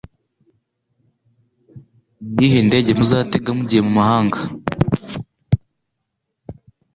[2.35, 4.39] ni iyihe ndege muzatega mugiye mu mahanga